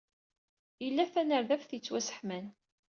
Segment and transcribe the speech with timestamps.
[0.87, 2.45] Ila tanerdabt yettwasseḥman.